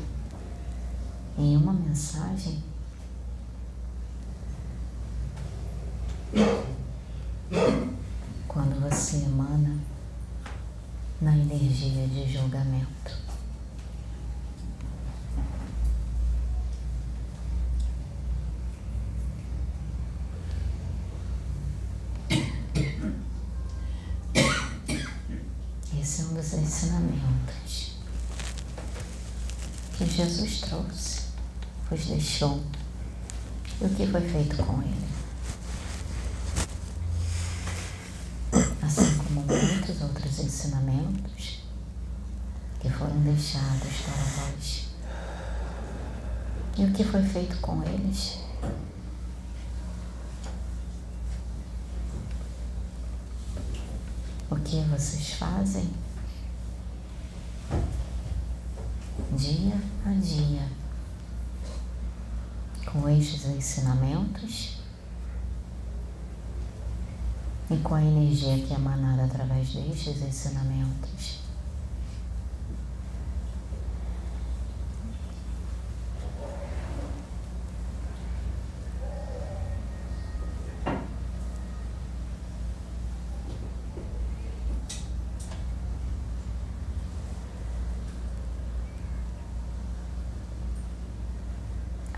em 1.38 1.56
uma 1.56 1.72
mensagem 1.72 2.62
quando 8.46 8.80
você 8.82 9.24
emana 9.24 9.78
na 11.20 11.36
energia 11.36 12.06
de 12.08 12.30
julgamento. 12.30 13.19
Ensinamentos 26.80 27.92
que 29.96 30.06
Jesus 30.06 30.60
trouxe, 30.60 31.20
vos 31.90 32.06
deixou. 32.06 32.62
E 33.80 33.84
o 33.84 33.90
que 33.90 34.06
foi 34.06 34.20
feito 34.22 34.56
com 34.64 34.82
ele? 34.82 35.10
Assim 38.82 39.18
como 39.18 39.42
muitos 39.42 40.00
outros 40.00 40.38
ensinamentos 40.38 41.60
que 42.80 42.88
foram 42.88 43.18
deixados 43.20 43.92
para 44.04 44.44
vós. 44.44 44.88
E 46.78 46.84
o 46.84 46.92
que 46.92 47.04
foi 47.04 47.22
feito 47.22 47.58
com 47.60 47.82
eles? 47.82 48.38
o 54.50 54.56
que 54.56 54.80
vocês 54.90 55.34
fazem 55.34 55.88
dia 59.36 59.74
a 60.04 60.12
dia 60.12 60.68
com 62.84 63.08
estes 63.08 63.44
ensinamentos 63.46 64.80
e 67.70 67.76
com 67.76 67.94
a 67.94 68.02
energia 68.02 68.58
que 68.66 68.72
é 68.72 68.76
emanada 68.76 69.24
através 69.24 69.72
destes 69.72 70.20
ensinamentos. 70.22 71.38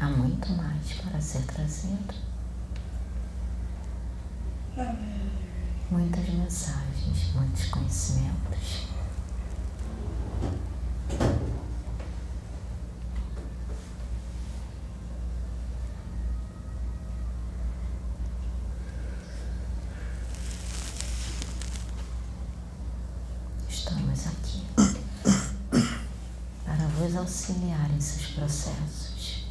Há 0.01 0.09
muito 0.09 0.33
muito 0.43 0.53
mais 0.55 0.93
para 0.95 1.21
ser 1.21 1.43
trazido. 1.43 2.15
Muitas 5.91 6.29
mensagens, 6.29 7.33
muitos 7.35 7.67
conhecimentos. 7.67 8.89
Estamos 23.69 24.27
aqui 24.27 24.63
para 26.65 26.87
vos 26.99 27.17
auxiliar 27.17 27.91
em 27.91 28.01
seus 28.01 28.22
processos. 28.35 29.45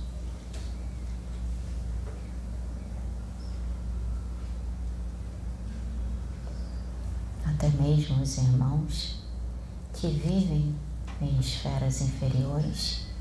Até 7.45 7.69
mesmo 7.69 8.21
os 8.21 8.37
irmãos 8.37 9.19
que 9.93 10.07
vivem 10.07 10.75
em 11.21 11.39
esferas 11.39 12.01
inferiores 12.01 13.11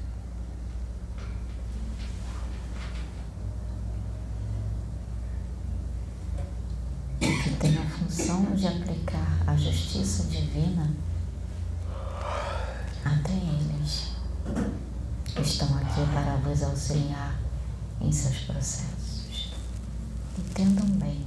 de 8.60 8.66
aplicar 8.66 9.42
a 9.46 9.56
justiça 9.56 10.24
divina 10.24 10.90
até 13.02 13.32
eles 13.32 14.10
estão 15.42 15.78
aqui 15.78 16.02
para 16.12 16.36
vos 16.36 16.62
auxiliar 16.62 17.40
em 18.00 18.12
seus 18.12 18.38
processos. 18.40 19.50
Entendam 20.38 20.86
bem. 20.98 21.26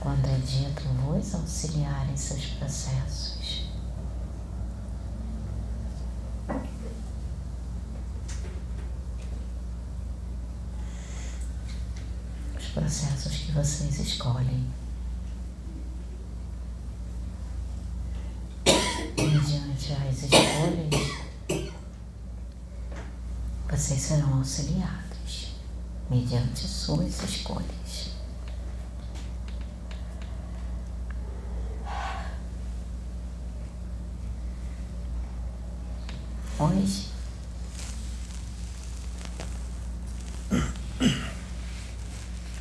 Quando 0.00 0.26
é 0.26 0.38
dito 0.38 0.82
vos 1.04 1.34
auxiliar 1.34 2.10
em 2.10 2.16
seus 2.16 2.44
processos, 2.46 3.66
os 12.58 12.66
processos 12.74 13.36
que 13.36 13.52
vocês 13.52 14.00
escolhem. 14.00 14.66
Mediante 19.16 19.92
as 19.92 20.22
escolhas, 20.24 20.91
vocês 23.72 24.02
serão 24.02 24.34
auxiliados 24.34 25.54
mediante 26.10 26.68
suas 26.68 27.22
escolhas. 27.22 28.10
Hoje, 36.58 37.08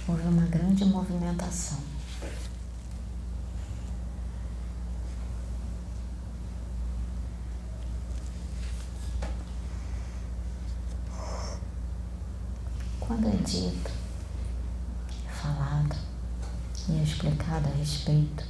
houve 0.08 0.24
uma 0.24 0.46
grande 0.46 0.86
movimentação. 0.86 1.78
Quando 13.22 13.36
é 13.36 13.44
dito, 13.44 13.92
é 15.28 15.32
falado 15.32 15.96
e 16.90 17.00
é 17.00 17.04
explicado 17.04 17.68
a 17.68 17.72
respeito 17.72 18.44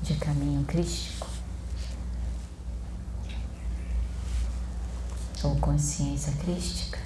de 0.00 0.14
caminho 0.14 0.64
crístico 0.64 1.26
ou 5.42 5.56
consciência 5.56 6.32
crística, 6.34 7.00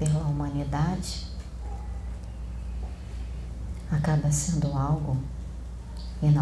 pela 0.00 0.24
humanidade, 0.24 1.26
acaba 3.90 4.30
sendo 4.30 4.76
algo 4.76 5.16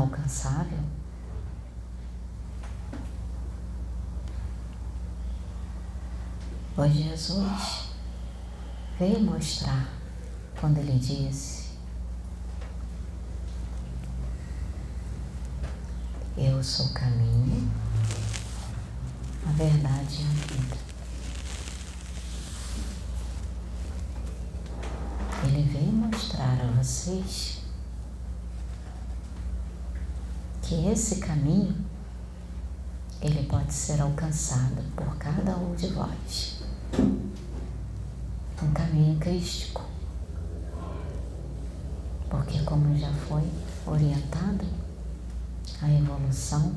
inalcançável. 0.04 0.78
Pois 6.76 6.92
Jesus 6.92 7.88
veio 8.98 9.20
mostrar 9.20 9.88
quando 10.60 10.78
ele 10.78 10.98
disse: 10.98 11.70
Eu 16.36 16.62
sou 16.62 16.86
o 16.86 16.92
caminho, 16.92 17.70
a 19.46 19.52
verdade 19.52 20.20
e 20.20 20.24
a 20.24 20.54
vida. 20.54 20.84
Ele 25.46 25.62
veio 25.62 25.92
mostrar 25.92 26.58
a 26.60 26.72
vocês 26.78 27.63
que 30.74 30.88
esse 30.88 31.16
caminho 31.16 31.72
ele 33.22 33.44
pode 33.46 33.72
ser 33.72 34.00
alcançado 34.00 34.82
por 34.96 35.16
cada 35.18 35.56
um 35.56 35.72
de 35.76 35.86
vós. 35.88 36.62
Um 38.60 38.72
caminho 38.72 39.16
crístico. 39.20 39.84
Porque 42.28 42.58
como 42.64 42.96
já 42.96 43.12
foi 43.12 43.44
orientado, 43.86 44.64
a 45.80 45.92
evolução 45.92 46.74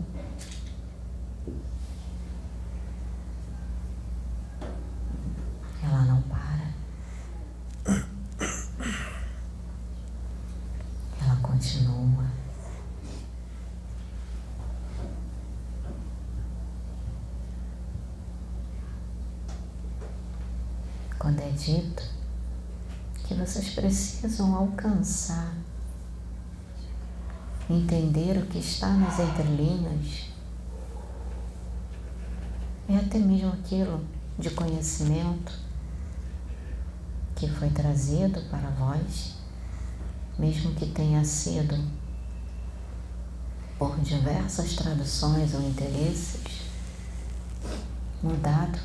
ela 5.84 6.02
não 6.04 6.22
para. 6.22 6.68
Ela 11.20 11.36
continua. 11.42 12.28
Quando 21.28 21.42
é 21.42 21.50
dito 21.50 22.04
que 23.28 23.34
vocês 23.34 23.67
precisam 23.78 24.56
alcançar, 24.56 25.54
entender 27.70 28.36
o 28.40 28.48
que 28.48 28.58
está 28.58 28.90
nas 28.90 29.20
entrelinhas, 29.20 30.32
é 32.90 32.98
até 32.98 33.20
mesmo 33.20 33.54
aquilo 33.54 34.04
de 34.40 34.50
conhecimento 34.50 35.54
que 37.36 37.48
foi 37.48 37.70
trazido 37.70 38.42
para 38.50 38.68
vós, 38.72 39.36
mesmo 40.40 40.74
que 40.74 40.88
tenha 40.88 41.24
sido 41.24 41.80
por 43.78 44.00
diversas 44.00 44.74
traduções 44.74 45.54
ou 45.54 45.62
interesses 45.62 46.64
mudado, 48.24 48.80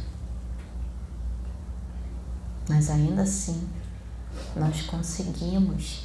mas 2.68 2.90
ainda 2.90 3.22
assim 3.22 3.66
nós 4.56 4.82
conseguimos 4.82 6.04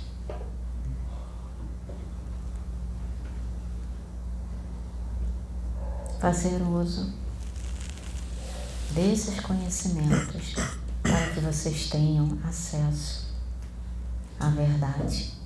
fazer 6.19 6.61
uso 6.61 7.13
desses 8.91 9.39
conhecimentos 9.39 10.55
para 11.01 11.29
que 11.33 11.39
vocês 11.39 11.89
tenham 11.89 12.37
acesso 12.43 13.27
à 14.39 14.49
verdade. 14.49 15.37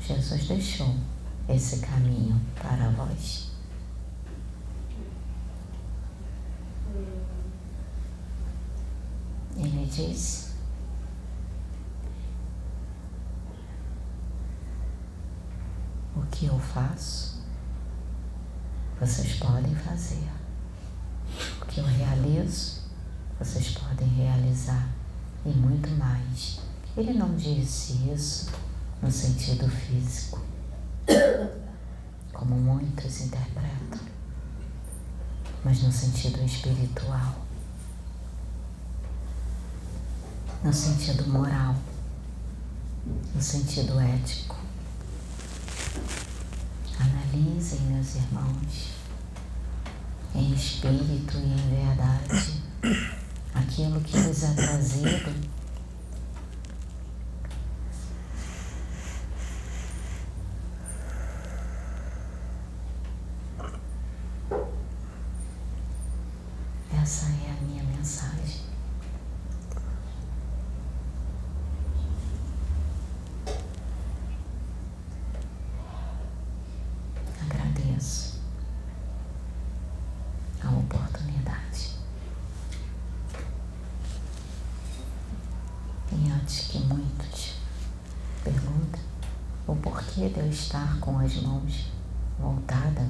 Jesus 0.00 0.48
deixou 0.48 0.94
esse 1.54 1.78
caminho 1.80 2.40
para 2.54 2.88
vós. 2.90 3.50
Ele 9.56 9.86
disse: 9.86 10.52
O 16.16 16.22
que 16.30 16.46
eu 16.46 16.58
faço, 16.58 17.42
vocês 18.98 19.34
podem 19.34 19.74
fazer. 19.74 20.28
O 21.60 21.66
que 21.66 21.80
eu 21.80 21.84
realizo, 21.84 22.82
vocês 23.38 23.70
podem 23.70 24.08
realizar 24.08 24.88
e 25.44 25.50
muito 25.50 25.88
mais. 25.90 26.60
Ele 26.96 27.14
não 27.14 27.34
disse 27.34 27.94
isso 28.10 28.50
no 29.02 29.10
sentido 29.10 29.68
físico, 29.68 30.40
como 32.32 32.54
muitos 32.56 33.20
interpretam, 33.20 34.00
mas 35.64 35.82
no 35.82 35.92
sentido 35.92 36.42
espiritual, 36.44 37.46
no 40.62 40.72
sentido 40.72 41.26
moral, 41.28 41.76
no 43.34 43.42
sentido 43.42 44.00
ético. 44.00 44.56
Analisem, 46.98 47.80
meus 47.80 48.14
irmãos, 48.14 48.92
em 50.34 50.52
espírito 50.52 51.36
e 51.36 51.52
em 51.52 51.86
verdade, 51.86 52.62
aquilo 53.54 54.00
que 54.00 54.16
lhes 54.18 54.42
é 54.44 54.54
trazido 54.54 55.61
Essa 67.02 67.26
é 67.26 67.50
a 67.50 67.64
minha 67.64 67.82
mensagem. 67.82 68.60
Agradeço 77.40 78.38
a 80.62 80.70
oportunidade. 80.70 81.96
E 86.12 86.30
antes 86.30 86.68
que 86.68 86.78
muitos 86.78 87.54
perguntem 88.44 89.02
o 89.66 89.74
porquê 89.74 90.28
de 90.28 90.38
eu 90.38 90.48
estar 90.48 91.00
com 91.00 91.18
as 91.18 91.34
mãos 91.42 91.90
voltadas 92.38 93.08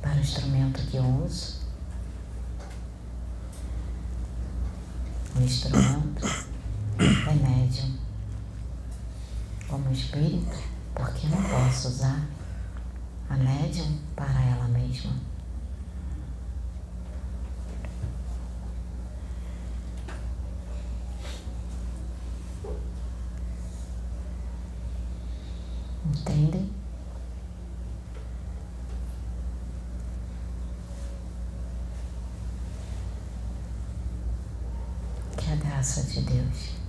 para 0.00 0.16
o 0.16 0.18
instrumento 0.18 0.84
que 0.90 0.96
eu 0.96 1.04
uso, 1.24 1.61
instrumento 5.42 6.26
é 6.98 7.34
médium. 7.34 7.98
Como 9.68 9.90
espírito, 9.90 10.56
porque 10.94 11.26
não 11.26 11.42
posso 11.42 11.88
usar 11.88 12.26
a 13.28 13.36
médium 13.36 13.98
para 14.14 14.42
ela 14.42 14.68
mesma. 14.68 15.12
Entendem? 26.04 26.70
Que 35.36 35.52
a 35.52 35.56
graça 35.82 36.02
de 36.04 36.20
Deus 36.20 36.81